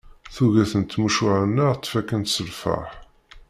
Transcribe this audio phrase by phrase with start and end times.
[0.33, 2.91] Tuget n tmucuha-nneɣ ttfakkant s lferḥ.